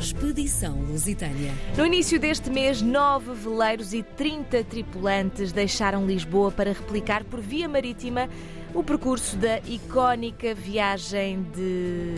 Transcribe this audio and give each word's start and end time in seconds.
Expedição 0.00 0.80
Lusitânia. 0.88 1.52
No 1.76 1.84
início 1.84 2.18
deste 2.18 2.48
mês, 2.48 2.80
nove 2.80 3.34
veleiros 3.34 3.92
e 3.92 4.02
30 4.02 4.64
tripulantes 4.64 5.52
deixaram 5.52 6.06
Lisboa 6.06 6.50
para 6.50 6.72
replicar 6.72 7.22
por 7.22 7.38
via 7.38 7.68
marítima 7.68 8.26
o 8.72 8.82
percurso 8.82 9.36
da 9.36 9.58
icónica 9.58 10.54
viagem 10.54 11.42
de... 11.54 12.14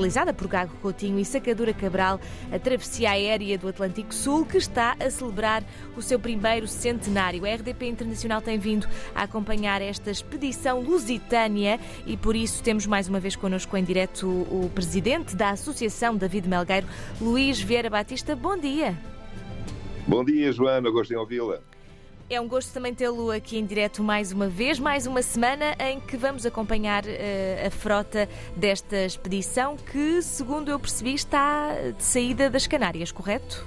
realizada 0.00 0.32
por 0.32 0.48
Gago 0.48 0.74
Coutinho 0.80 1.18
e 1.18 1.24
Sacadura 1.26 1.74
Cabral, 1.74 2.18
a 2.50 2.58
travessia 2.58 3.10
aérea 3.10 3.58
do 3.58 3.68
Atlântico 3.68 4.14
Sul, 4.14 4.46
que 4.46 4.56
está 4.56 4.96
a 4.98 5.10
celebrar 5.10 5.62
o 5.94 6.00
seu 6.00 6.18
primeiro 6.18 6.66
centenário. 6.66 7.44
A 7.44 7.54
RDP 7.54 7.86
Internacional 7.86 8.40
tem 8.40 8.58
vindo 8.58 8.88
a 9.14 9.24
acompanhar 9.24 9.82
esta 9.82 10.10
expedição 10.10 10.80
lusitânia 10.80 11.78
e 12.06 12.16
por 12.16 12.34
isso 12.34 12.62
temos 12.62 12.86
mais 12.86 13.08
uma 13.08 13.20
vez 13.20 13.36
connosco 13.36 13.76
em 13.76 13.84
direto 13.84 14.26
o 14.26 14.70
presidente 14.74 15.36
da 15.36 15.50
Associação 15.50 16.16
David 16.16 16.48
Melgueiro, 16.48 16.86
Luís 17.20 17.60
Vieira 17.60 17.90
Batista. 17.90 18.34
Bom 18.34 18.56
dia. 18.56 18.98
Bom 20.06 20.24
dia, 20.24 20.50
Joana. 20.50 20.90
Gostei 20.90 21.14
de 21.14 21.20
ouvi-la. 21.20 21.60
É 22.32 22.40
um 22.40 22.46
gosto 22.46 22.72
também 22.72 22.94
tê-lo 22.94 23.32
aqui 23.32 23.58
em 23.58 23.66
direto 23.66 24.04
mais 24.04 24.30
uma 24.30 24.46
vez, 24.46 24.78
mais 24.78 25.04
uma 25.04 25.20
semana 25.20 25.74
em 25.80 25.98
que 25.98 26.16
vamos 26.16 26.46
acompanhar 26.46 27.02
uh, 27.02 27.66
a 27.66 27.70
frota 27.72 28.28
desta 28.56 29.04
expedição 29.04 29.76
que, 29.76 30.22
segundo 30.22 30.70
eu 30.70 30.78
percebi, 30.78 31.12
está 31.12 31.74
de 31.90 32.04
saída 32.04 32.48
das 32.48 32.68
Canárias, 32.68 33.10
correto? 33.10 33.66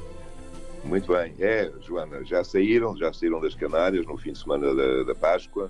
Muito 0.85 1.11
bem. 1.11 1.35
É, 1.39 1.69
Joana, 1.81 2.23
já 2.23 2.41
saíram, 2.41 2.95
já 2.95 3.11
saíram 3.11 3.41
das 3.41 3.53
Canárias 3.53 4.05
no 4.05 4.17
fim 4.17 4.31
de 4.31 4.39
semana 4.39 4.73
da, 4.73 5.03
da 5.03 5.13
Páscoa. 5.13 5.69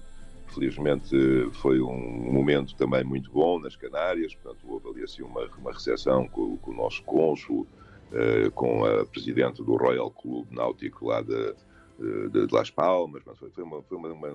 Felizmente 0.54 1.50
foi 1.54 1.82
um 1.82 1.98
momento 1.98 2.76
também 2.76 3.04
muito 3.04 3.32
bom 3.32 3.60
nas 3.60 3.76
Canárias, 3.76 4.36
portanto 4.36 4.72
houve 4.72 4.90
ali 4.90 5.04
assim 5.04 5.24
uma, 5.24 5.50
uma 5.58 5.74
recepção 5.74 6.28
com, 6.28 6.58
com 6.58 6.70
o 6.70 6.76
nosso 6.76 7.02
cônsul, 7.02 7.66
uh, 8.12 8.52
com 8.52 8.86
a 8.86 9.04
presidente 9.04 9.64
do 9.64 9.76
Royal 9.78 10.12
Club 10.12 10.46
Náutico 10.52 11.08
lá 11.08 11.24
de 11.24 11.56
de, 12.00 12.48
de 12.48 12.54
Las 12.54 12.70
Palmas, 12.70 13.24
mas 13.26 13.38
foi, 13.38 13.64
uma, 13.64 13.82
foi 13.84 13.98
uma, 13.98 14.10
uma, 14.10 14.30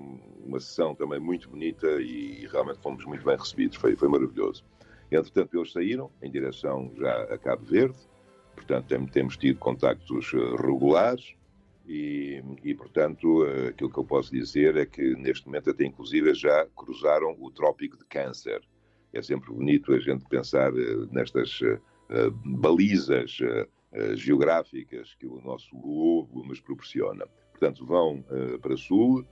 uma, 0.44 0.60
sessão 0.60 0.94
também 0.94 1.18
muito 1.18 1.48
bonita 1.50 1.86
e, 2.00 2.46
realmente 2.50 2.80
fomos 2.80 3.04
muito 3.04 3.24
bem 3.24 3.36
recebidos, 3.36 3.76
foi, 3.76 3.96
foi 3.96 4.08
maravilhoso. 4.08 4.64
Entretanto, 5.10 5.56
eles 5.56 5.72
saíram 5.72 6.10
em 6.22 6.30
direção 6.30 6.92
já 6.96 7.22
a 7.24 7.38
Cabo 7.38 7.64
Verde, 7.64 7.98
portanto, 8.54 9.10
temos 9.10 9.36
tido 9.36 9.58
contactos 9.58 10.32
eh, 10.34 10.62
regulares 10.62 11.34
e, 11.86 12.42
e, 12.62 12.74
portanto, 12.74 13.46
eh, 13.46 13.68
aquilo 13.68 13.90
que 13.90 13.98
eu 13.98 14.04
posso 14.04 14.30
dizer 14.30 14.76
é 14.76 14.84
que 14.84 15.14
neste 15.16 15.46
momento 15.46 15.70
até 15.70 15.84
inclusive 15.84 16.34
já 16.34 16.66
cruzaram 16.76 17.36
o 17.38 17.50
Trópico 17.50 17.96
de 17.96 18.04
Câncer. 18.04 18.60
É 19.12 19.22
sempre 19.22 19.50
bonito 19.50 19.94
a 19.94 19.98
gente 19.98 20.24
pensar 20.26 20.72
eh, 20.76 21.06
nestas 21.10 21.60
balizas 22.42 23.36
geográficas 24.14 25.14
que 25.16 25.26
o 25.26 25.42
nosso 25.42 25.76
globo 25.76 26.42
nos 26.42 26.58
proporciona 26.58 27.26
portanto 27.58 27.84
vão 27.84 28.24
uh, 28.30 28.58
para 28.60 28.76
sul. 28.76 29.24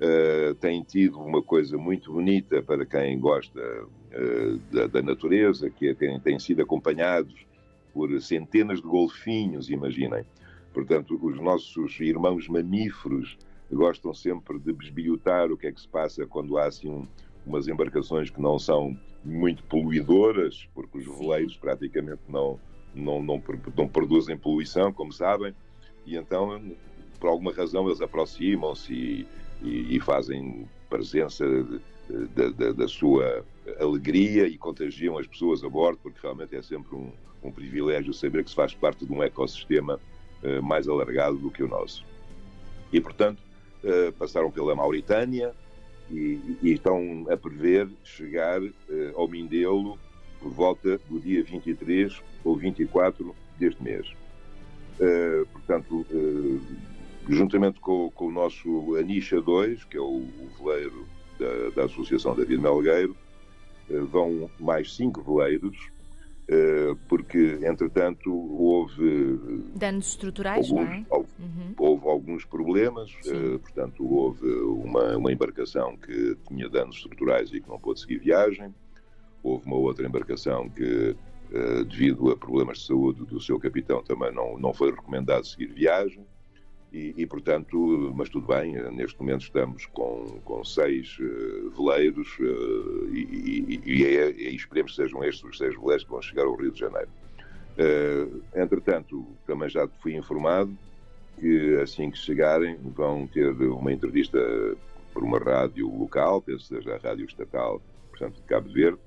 Uh, 0.00 0.54
têm 0.56 0.82
tido 0.82 1.20
uma 1.20 1.42
coisa 1.42 1.76
muito 1.76 2.12
bonita 2.12 2.62
para 2.62 2.84
quem 2.84 3.18
gosta 3.20 3.60
uh, 3.60 4.58
da, 4.72 4.86
da, 4.86 5.02
natureza, 5.02 5.70
que 5.70 5.88
é, 5.88 5.94
têm, 5.94 6.18
têm 6.18 6.38
sido 6.38 6.62
acompanhados 6.62 7.46
por 7.92 8.08
centenas 8.20 8.80
de 8.80 8.86
golfinhos, 8.86 9.68
imaginem. 9.68 10.24
Portanto, 10.72 11.18
os 11.22 11.38
nossos 11.38 12.00
irmãos 12.00 12.48
mamíferos 12.48 13.36
gostam 13.70 14.12
sempre 14.12 14.58
de 14.58 14.72
besbilhotar 14.72 15.52
o 15.52 15.56
que 15.56 15.66
é 15.66 15.72
que 15.72 15.80
se 15.80 15.88
passa 15.88 16.26
quando 16.26 16.58
há 16.58 16.66
assim 16.66 16.88
um, 16.88 17.06
umas 17.46 17.68
embarcações 17.68 18.30
que 18.30 18.40
não 18.40 18.58
são 18.58 18.96
muito 19.24 19.62
poluidoras, 19.64 20.68
porque 20.74 20.98
os 20.98 21.18
veleiros 21.18 21.56
praticamente 21.56 22.22
não, 22.28 22.58
não, 22.94 23.22
não, 23.22 23.42
não 23.76 23.88
produzem 23.88 24.36
poluição, 24.36 24.92
como 24.92 25.12
sabem, 25.12 25.54
e 26.04 26.16
então 26.16 26.60
por 27.22 27.28
alguma 27.28 27.52
razão 27.52 27.86
eles 27.86 28.00
aproximam-se 28.00 28.92
e, 28.92 29.26
e, 29.62 29.96
e, 29.96 30.00
fazem 30.00 30.68
presença 30.90 31.44
da 32.76 32.88
sua 32.88 33.44
alegria 33.78 34.48
e 34.48 34.58
contagiam 34.58 35.16
as 35.16 35.26
pessoas 35.28 35.62
a 35.62 35.68
bordo, 35.68 36.00
porque 36.02 36.18
realmente 36.20 36.56
é 36.56 36.62
sempre 36.62 36.96
um, 36.96 37.12
um 37.44 37.52
privilégio 37.52 38.12
saber 38.12 38.42
que 38.42 38.50
se 38.50 38.56
faz 38.56 38.74
parte 38.74 39.06
de 39.06 39.12
um 39.12 39.22
ecossistema 39.22 40.00
uh, 40.42 40.62
mais 40.64 40.88
alargado 40.88 41.38
do 41.38 41.48
que 41.48 41.62
o 41.62 41.68
nosso. 41.68 42.04
E, 42.92 43.00
portanto, 43.00 43.38
uh, 43.84 44.12
passaram 44.14 44.50
pela 44.50 44.74
Mauritânia 44.74 45.54
e, 46.10 46.40
e, 46.60 46.72
estão 46.72 47.24
a 47.30 47.36
prever 47.36 47.88
chegar 48.02 48.60
uh, 48.60 48.72
ao 49.14 49.28
Mindelo 49.28 49.96
por 50.40 50.50
volta 50.50 50.98
do 51.08 51.20
dia 51.20 51.44
23 51.44 52.20
ou 52.42 52.56
24 52.56 53.32
deste 53.60 53.80
mês. 53.80 54.12
portanto, 55.52 56.04
juntamente 57.28 57.80
com, 57.80 58.10
com, 58.10 58.26
o 58.26 58.32
nosso 58.32 58.96
Anisha 58.96 59.40
2, 59.40 59.84
que 59.84 59.96
é 59.96 60.00
o, 60.00 60.04
o 60.04 60.48
veleiro 60.58 61.06
da, 61.38 61.70
da, 61.70 61.84
Associação 61.84 62.34
David 62.34 62.60
Melgueiro, 62.60 63.16
eh, 63.88 64.00
vão 64.00 64.50
mais 64.58 64.94
cinco 64.94 65.22
veleiros, 65.22 65.76
eh, 66.48 66.94
porque, 67.08 67.58
entretanto, 67.62 68.32
houve... 68.32 69.38
Danos 69.74 70.08
estruturais, 70.08 70.70
alguns, 70.70 70.84
não 70.84 70.92
é? 70.92 71.06
Houve, 71.10 71.28
uhum. 71.38 71.74
houve 71.78 72.08
alguns 72.08 72.44
problemas, 72.44 73.12
eh, 73.26 73.58
portanto, 73.58 74.04
houve 74.04 74.48
uma, 74.48 75.16
uma 75.16 75.32
embarcação 75.32 75.96
que 75.96 76.36
tinha 76.48 76.68
danos 76.68 76.96
estruturais 76.96 77.52
e 77.52 77.60
que 77.60 77.68
não 77.68 77.78
pôde 77.78 78.00
seguir 78.00 78.18
viagem, 78.18 78.74
houve 79.42 79.66
uma 79.66 79.76
outra 79.76 80.06
embarcação 80.06 80.68
que, 80.68 81.16
devido 81.86 82.30
a 82.30 82.36
problemas 82.36 82.78
de 82.78 82.86
saúde 82.86 83.26
do 83.26 83.38
seu 83.38 83.58
capitão, 83.58 84.02
também 84.02 84.32
não, 84.32 84.56
não 84.56 84.72
foi 84.72 84.90
recomendado 84.90 85.44
seguir 85.44 85.66
viagem, 85.66 86.24
e, 86.92 87.14
e, 87.16 87.26
portanto, 87.26 88.12
mas 88.14 88.28
tudo 88.28 88.46
bem, 88.46 88.74
neste 88.92 89.18
momento 89.18 89.42
estamos 89.42 89.86
com, 89.86 90.38
com 90.44 90.62
seis 90.62 91.16
uh, 91.18 91.70
veleiros 91.70 92.28
uh, 92.38 93.08
e, 93.10 93.80
e, 93.82 93.82
e, 93.86 94.04
é, 94.04 94.30
e, 94.30 94.54
esperemos 94.54 94.92
que 94.92 95.02
sejam 95.02 95.24
estes 95.24 95.42
os 95.42 95.56
seis 95.56 95.74
veleiros 95.74 96.04
que 96.04 96.10
vão 96.10 96.20
chegar 96.20 96.44
ao 96.44 96.54
Rio 96.54 96.70
de 96.70 96.80
Janeiro. 96.80 97.08
Uh, 97.78 98.42
entretanto, 98.54 99.26
também 99.46 99.70
já 99.70 99.88
fui 100.02 100.14
informado 100.14 100.76
que 101.40 101.76
assim 101.76 102.10
que 102.10 102.18
chegarem 102.18 102.76
vão 102.94 103.26
ter 103.26 103.50
uma 103.50 103.90
entrevista 103.90 104.38
por 105.14 105.24
uma 105.24 105.38
rádio 105.38 105.88
local, 105.88 106.42
penso 106.42 106.68
que 106.68 106.76
seja 106.76 106.94
a 106.94 106.98
Rádio 106.98 107.24
Estatal, 107.24 107.80
portanto, 108.10 108.36
de 108.36 108.42
Cabo 108.42 108.70
Verde, 108.70 108.98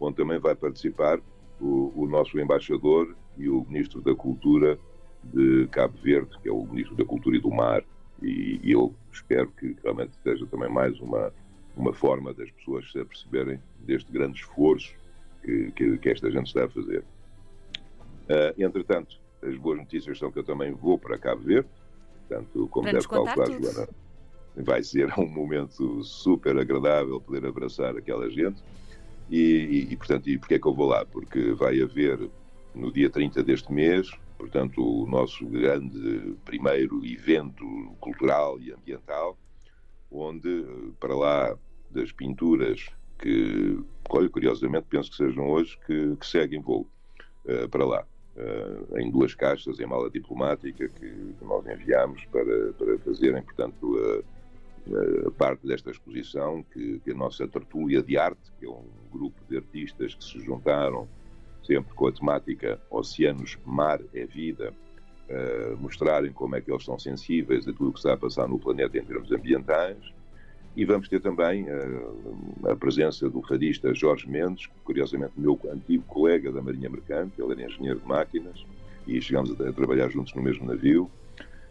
onde 0.00 0.16
também 0.16 0.40
vai 0.40 0.56
participar 0.56 1.20
o, 1.60 1.92
o 1.94 2.06
nosso 2.08 2.38
embaixador 2.40 3.14
e 3.36 3.48
o 3.48 3.64
Ministro 3.68 4.00
da 4.00 4.14
Cultura 4.14 4.76
de 5.24 5.66
Cabo 5.68 5.96
Verde, 6.02 6.30
que 6.42 6.48
é 6.48 6.52
o 6.52 6.64
Ministro 6.64 6.96
da 6.96 7.04
Cultura 7.04 7.36
e 7.36 7.40
do 7.40 7.50
Mar, 7.50 7.82
e, 8.22 8.60
e 8.62 8.72
eu 8.72 8.94
espero 9.12 9.50
que 9.52 9.76
realmente 9.82 10.12
seja 10.22 10.46
também 10.46 10.68
mais 10.68 10.98
uma, 11.00 11.32
uma 11.76 11.92
forma 11.92 12.32
das 12.32 12.50
pessoas 12.50 12.90
se 12.90 12.98
aperceberem 12.98 13.60
deste 13.80 14.10
grande 14.10 14.40
esforço 14.40 14.92
que, 15.42 15.70
que, 15.72 15.98
que 15.98 16.08
esta 16.08 16.30
gente 16.30 16.46
está 16.46 16.64
a 16.64 16.68
fazer. 16.68 17.04
Uh, 18.28 18.62
entretanto, 18.62 19.16
as 19.42 19.56
boas 19.56 19.78
notícias 19.78 20.18
são 20.18 20.30
que 20.30 20.38
eu 20.38 20.44
também 20.44 20.72
vou 20.72 20.98
para 20.98 21.18
Cabo 21.18 21.42
Verde, 21.42 21.68
portanto, 22.26 22.68
como 22.68 22.86
deve 22.86 23.06
calcular, 23.06 23.46
Joana, 23.46 23.88
vai 24.56 24.82
ser 24.82 25.12
um 25.18 25.28
momento 25.28 26.02
super 26.02 26.58
agradável 26.58 27.20
poder 27.20 27.46
abraçar 27.46 27.96
aquela 27.96 28.28
gente. 28.28 28.62
E, 29.30 29.38
e, 29.38 29.92
e 29.92 29.96
portanto, 29.96 30.28
e 30.28 30.38
porquê 30.38 30.54
é 30.54 30.58
que 30.58 30.66
eu 30.66 30.74
vou 30.74 30.88
lá? 30.88 31.04
Porque 31.04 31.52
vai 31.52 31.80
haver 31.80 32.28
no 32.74 32.90
dia 32.90 33.10
30 33.10 33.42
deste 33.42 33.72
mês 33.72 34.10
portanto, 34.38 34.80
o 34.80 35.06
nosso 35.06 35.44
grande 35.46 36.36
primeiro 36.44 37.04
evento 37.04 37.66
cultural 38.00 38.60
e 38.60 38.72
ambiental, 38.72 39.36
onde, 40.10 40.64
para 41.00 41.14
lá 41.14 41.58
das 41.90 42.12
pinturas 42.12 42.86
que, 43.18 43.78
curiosamente, 44.30 44.86
penso 44.88 45.10
que 45.10 45.16
sejam 45.16 45.50
hoje, 45.50 45.76
que, 45.84 46.16
que 46.16 46.26
seguem 46.26 46.60
voo 46.60 46.88
uh, 47.44 47.68
para 47.68 47.84
lá. 47.84 48.06
Uh, 48.36 48.98
em 48.98 49.10
duas 49.10 49.34
caixas, 49.34 49.80
em 49.80 49.86
mala 49.86 50.08
diplomática, 50.08 50.88
que 50.88 51.34
nós 51.42 51.66
enviamos 51.66 52.24
para, 52.26 52.72
para 52.74 52.96
fazerem, 53.00 53.42
portanto, 53.42 53.98
a, 53.98 55.28
a 55.28 55.30
parte 55.32 55.66
desta 55.66 55.90
exposição, 55.90 56.62
que, 56.72 57.00
que 57.00 57.10
a 57.10 57.14
nossa 57.14 57.48
tertúlia 57.48 58.00
de 58.00 58.16
arte, 58.16 58.52
que 58.60 58.66
é 58.66 58.70
um 58.70 58.84
grupo 59.10 59.40
de 59.48 59.56
artistas 59.56 60.14
que 60.14 60.24
se 60.24 60.38
juntaram 60.40 61.08
sempre 61.68 61.94
com 61.94 62.06
a 62.06 62.12
temática 62.12 62.80
Oceanos, 62.90 63.58
Mar 63.66 64.00
é 64.14 64.24
Vida, 64.24 64.72
uh, 65.28 65.76
mostrarem 65.76 66.32
como 66.32 66.56
é 66.56 66.62
que 66.62 66.72
eles 66.72 66.82
são 66.82 66.98
sensíveis 66.98 67.68
a 67.68 67.72
tudo 67.74 67.90
o 67.90 67.92
que 67.92 67.98
está 67.98 68.14
a 68.14 68.16
passar 68.16 68.48
no 68.48 68.58
planeta 68.58 68.96
em 68.96 69.04
termos 69.04 69.30
ambientais. 69.30 69.98
E 70.74 70.84
vamos 70.86 71.08
ter 71.08 71.20
também 71.20 71.64
uh, 71.64 72.70
a 72.70 72.74
presença 72.74 73.28
do 73.28 73.42
fadista 73.42 73.94
Jorge 73.94 74.26
Mendes, 74.26 74.66
curiosamente, 74.82 75.32
meu 75.36 75.60
antigo 75.70 76.04
colega 76.04 76.50
da 76.50 76.62
Marinha 76.62 76.88
Mercante, 76.88 77.34
ele 77.38 77.52
era 77.52 77.70
engenheiro 77.70 78.00
de 78.00 78.06
máquinas 78.06 78.64
e 79.06 79.20
chegámos 79.20 79.60
a, 79.60 79.68
a 79.68 79.72
trabalhar 79.72 80.08
juntos 80.08 80.32
no 80.34 80.40
mesmo 80.40 80.66
navio. 80.66 81.10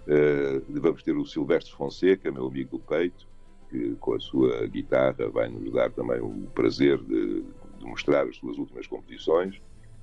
Uh, 0.06 0.80
vamos 0.80 1.02
ter 1.02 1.18
o 1.18 1.26
Silvestre 1.26 1.74
Fonseca, 1.74 2.32
meu 2.32 2.46
amigo 2.46 2.78
do 2.78 2.80
peito, 2.80 3.28
que 3.72 3.96
com 3.96 4.14
a 4.14 4.20
sua 4.20 4.68
guitarra 4.68 5.28
vai 5.28 5.50
nos 5.50 5.74
dar 5.74 5.92
também 5.92 6.22
o 6.22 6.48
prazer 6.54 7.00
de, 7.00 7.42
de 7.80 7.86
mostrar 7.86 8.28
as 8.28 8.38
suas 8.38 8.60
últimas 8.60 8.86
composições 8.86 9.60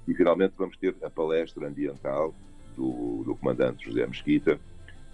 E 0.07 0.15
finalmente 0.15 0.55
vamos 0.57 0.77
ter 0.77 0.95
a 1.03 1.11
palestra 1.11 1.67
ambiental 1.69 2.35
do, 2.77 3.23
do 3.25 3.35
comandante 3.37 3.85
José 3.87 4.07
Mesquita, 4.07 4.61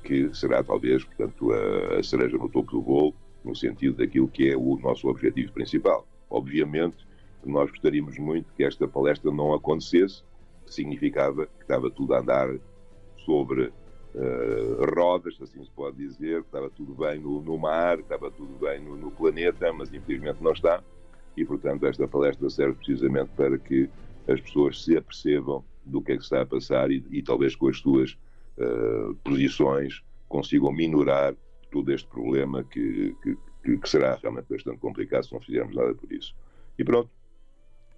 que 0.02 0.34
será 0.34 0.62
talvez, 0.62 1.04
portanto, 1.04 1.52
a, 1.52 1.98
a 1.98 2.02
cereja 2.02 2.36
no 2.36 2.48
topo 2.48 2.72
do 2.72 2.82
bolo, 2.82 3.14
no 3.44 3.54
sentido 3.54 3.96
daquilo 3.96 4.28
que 4.28 4.50
é 4.50 4.56
o 4.56 4.78
nosso 4.78 5.08
objetivo 5.08 5.52
principal. 5.52 6.06
Obviamente, 6.28 7.06
nós 7.44 7.70
gostaríamos 7.70 8.18
muito 8.18 8.52
que 8.54 8.64
esta 8.64 8.86
palestra 8.86 9.30
não 9.30 9.54
acontecesse, 9.54 10.22
significava 10.66 11.46
que 11.46 11.62
estava 11.62 11.90
tudo 11.90 12.14
a 12.14 12.20
andar 12.20 12.48
sobre 13.24 13.72
uh, 14.14 14.94
rodas, 14.94 15.36
assim 15.40 15.64
se 15.64 15.70
pode 15.70 15.96
dizer, 15.96 16.42
que 16.42 16.48
estava 16.48 16.70
tudo 16.70 16.94
bem 16.94 17.18
no, 17.18 17.40
no 17.40 17.58
mar, 17.58 17.96
que 17.96 18.02
estava 18.02 18.30
tudo 18.30 18.54
bem 18.58 18.80
no, 18.80 18.96
no, 18.96 19.10
planeta, 19.10 19.72
mas 19.72 19.92
infelizmente 19.92 20.42
não 20.42 20.52
está. 20.52 20.82
E, 21.36 21.44
portanto, 21.44 21.86
esta 21.86 22.06
palestra 22.06 22.48
serve 22.50 22.74
precisamente 22.74 23.30
para 23.36 23.56
que 23.58 23.88
as 24.30 24.40
pessoas 24.40 24.82
se 24.82 24.96
apercebam 24.96 25.64
do 25.84 26.00
que 26.00 26.12
é 26.12 26.16
que 26.16 26.22
está 26.22 26.42
a 26.42 26.46
passar 26.46 26.90
e, 26.90 27.04
e 27.10 27.22
talvez 27.22 27.56
com 27.56 27.68
as 27.68 27.78
suas 27.78 28.16
uh, 28.58 29.14
posições 29.24 30.02
consigam 30.28 30.72
minorar 30.72 31.34
todo 31.70 31.92
este 31.92 32.08
problema 32.08 32.62
que, 32.64 33.14
que, 33.22 33.36
que, 33.76 33.88
será 33.88 34.16
realmente 34.16 34.46
bastante 34.48 34.78
complicado 34.78 35.24
se 35.24 35.32
não 35.32 35.40
fizermos 35.40 35.74
nada 35.74 35.94
por 35.94 36.12
isso. 36.12 36.34
E 36.78 36.84
pronto, 36.84 37.10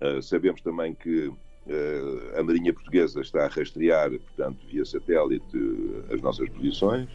uh, 0.00 0.22
sabemos 0.22 0.60
também 0.62 0.94
que 0.94 1.26
uh, 1.26 2.38
a 2.38 2.42
Marinha 2.42 2.72
Portuguesa 2.72 3.20
está 3.20 3.44
a 3.44 3.48
rastrear, 3.48 4.10
portanto, 4.10 4.66
via 4.66 4.84
satélite, 4.84 5.58
as 6.12 6.20
nossas 6.22 6.48
posições, 6.50 7.08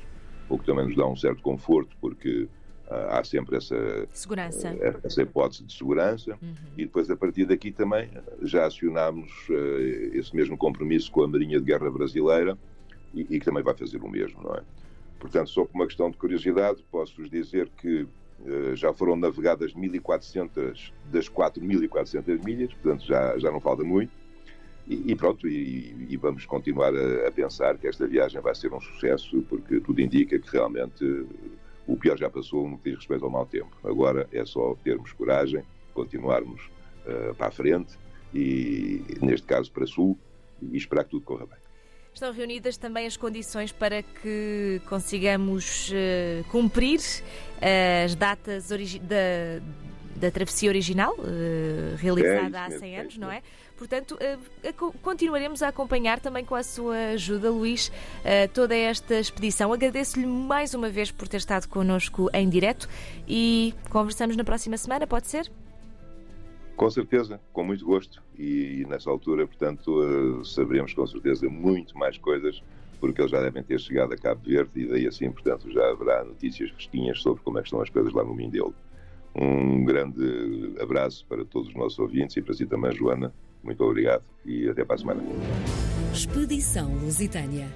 o 0.49 0.57
que 0.57 0.65
também 0.65 0.85
nos 0.85 0.95
dá 0.95 1.07
um 1.07 1.15
certo 1.15 1.41
conforto, 1.41 1.95
porque 1.99 2.47
há 2.89 3.23
sempre 3.23 3.57
essa, 3.57 4.07
segurança. 4.13 4.75
essa 5.03 5.21
hipótese 5.21 5.63
de 5.63 5.73
segurança. 5.73 6.37
Uhum. 6.41 6.55
E 6.77 6.85
depois, 6.85 7.09
a 7.09 7.15
partir 7.15 7.45
daqui, 7.45 7.71
também 7.71 8.09
já 8.41 8.65
acionámos 8.65 9.31
esse 10.13 10.35
mesmo 10.35 10.57
compromisso 10.57 11.11
com 11.11 11.23
a 11.23 11.27
Marinha 11.27 11.59
de 11.59 11.65
Guerra 11.65 11.89
Brasileira 11.89 12.57
e, 13.13 13.21
e 13.21 13.39
que 13.39 13.45
também 13.45 13.63
vai 13.63 13.75
fazer 13.75 14.01
o 14.01 14.09
mesmo, 14.09 14.41
não 14.41 14.55
é? 14.55 14.61
Portanto, 15.19 15.49
só 15.49 15.65
por 15.65 15.75
uma 15.75 15.87
questão 15.87 16.11
de 16.11 16.17
curiosidade, 16.17 16.83
posso-vos 16.91 17.29
dizer 17.29 17.69
que 17.77 18.03
uh, 18.03 18.75
já 18.75 18.93
foram 18.93 19.15
navegadas 19.15 19.73
1.400 19.73 20.91
das 21.11 21.29
4.400 21.29 22.43
milhas, 22.43 22.73
portanto 22.73 23.05
já, 23.05 23.37
já 23.37 23.51
não 23.51 23.59
falta 23.59 23.83
muito. 23.83 24.11
E, 24.87 25.11
e 25.11 25.15
pronto, 25.15 25.47
e, 25.47 26.07
e, 26.09 26.15
vamos 26.15 26.45
continuar 26.45 26.95
a, 26.95 27.27
a, 27.27 27.31
pensar 27.31 27.77
que 27.77 27.87
esta 27.87 28.07
viagem 28.07 28.39
vai 28.39 28.55
ser 28.55 28.71
um 28.73 28.79
sucesso, 28.79 29.41
porque 29.49 29.81
tudo 29.81 29.99
indica 29.99 30.39
que 30.39 30.49
realmente 30.49 31.25
o 31.87 31.95
pior 31.95 32.17
já 32.17 32.29
passou 32.29 32.67
no 32.69 32.77
que 32.77 32.89
diz 32.89 32.99
respeito 32.99 33.23
ao 33.23 33.31
mau 33.31 33.45
tempo. 33.45 33.71
Agora 33.83 34.27
é 34.31 34.45
só 34.45 34.75
termos 34.83 35.13
coragem, 35.13 35.63
continuarmos 35.93 36.61
uh, 37.05 37.33
para 37.35 37.47
a 37.47 37.51
frente 37.51 37.97
e, 38.33 39.01
neste 39.21 39.47
caso, 39.47 39.71
para 39.71 39.87
sul, 39.87 40.17
e 40.61 40.75
esperar 40.77 41.05
que 41.05 41.11
tudo 41.11 41.23
corra 41.23 41.45
bem. 41.45 41.57
Estão 42.13 42.33
reunidas 42.33 42.77
também 42.77 43.05
as 43.05 43.15
condições 43.15 43.71
para 43.71 44.01
que 44.01 44.81
consigamos 44.89 45.91
uh, 45.91 46.43
cumprir 46.49 46.99
uh, 46.99 48.05
as 48.05 48.15
datas 48.15 48.69
da, 48.69 49.61
da 50.15 50.31
travessia 50.31 50.67
original, 50.67 51.13
uh, 51.13 51.95
realizada 51.97 52.57
é 52.57 52.65
há 52.65 52.71
100 52.71 52.99
anos, 52.99 53.17
não 53.17 53.31
é? 53.31 53.43
Portanto, 53.77 54.17
continuaremos 55.01 55.61
a 55.61 55.67
acompanhar 55.67 56.19
também 56.19 56.43
com 56.43 56.55
a 56.55 56.63
sua 56.63 56.97
ajuda, 57.13 57.51
Luís, 57.51 57.91
toda 58.53 58.75
esta 58.75 59.19
expedição. 59.19 59.71
Agradeço-lhe 59.71 60.25
mais 60.25 60.73
uma 60.73 60.89
vez 60.89 61.11
por 61.11 61.27
ter 61.27 61.37
estado 61.37 61.67
connosco 61.67 62.29
em 62.33 62.49
direto 62.49 62.89
e 63.27 63.73
conversamos 63.89 64.35
na 64.35 64.43
próxima 64.43 64.77
semana, 64.77 65.05
pode 65.05 65.27
ser? 65.27 65.51
Com 66.75 66.89
certeza, 66.91 67.41
com 67.51 67.63
muito 67.63 67.83
gosto. 67.83 68.21
E, 68.37 68.85
nessa 68.87 69.09
altura, 69.09 69.47
portanto, 69.47 69.87
uh, 69.87 70.45
saberemos 70.45 70.93
com 70.93 71.07
certeza 71.07 71.49
muito 71.49 71.97
mais 71.97 72.19
coisas, 72.19 72.61
porque 72.99 73.19
eles 73.19 73.31
já 73.31 73.41
devem 73.41 73.63
ter 73.63 73.79
chegado 73.79 74.13
a 74.13 74.17
Cabo 74.17 74.41
Verde 74.45 74.69
e 74.75 74.85
daí 74.85 75.07
assim, 75.07 75.31
portanto, 75.31 75.71
já 75.71 75.89
haverá 75.89 76.23
notícias 76.23 76.69
fresquinhas 76.69 77.19
sobre 77.19 77.41
como 77.43 77.57
é 77.57 77.63
estão 77.63 77.81
as 77.81 77.89
coisas 77.89 78.13
lá 78.13 78.23
no 78.23 78.35
Mindelo. 78.35 78.75
Um 79.35 79.83
grande 79.85 80.75
abraço 80.79 81.25
para 81.27 81.43
todos 81.45 81.69
os 81.69 81.75
nossos 81.75 81.97
ouvintes 81.97 82.37
e 82.37 82.41
para 82.43 82.53
si 82.53 82.65
também, 82.65 82.91
Joana. 82.91 83.33
Muito 83.63 83.83
obrigado 83.83 84.23
e 84.45 84.69
até 84.69 84.83
para 84.85 84.95
a 84.95 84.97
semana. 84.97 85.21
Expedição 86.13 86.93
Lusitânia. 86.95 87.67